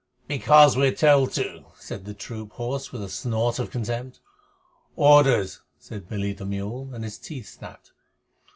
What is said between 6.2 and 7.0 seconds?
the mule,